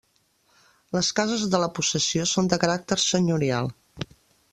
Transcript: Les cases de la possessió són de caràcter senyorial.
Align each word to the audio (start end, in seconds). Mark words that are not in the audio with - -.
Les 0.95 1.09
cases 1.19 1.43
de 1.51 1.59
la 1.63 1.69
possessió 1.79 2.25
són 2.31 2.49
de 2.53 2.59
caràcter 2.65 2.99
senyorial. 3.05 3.71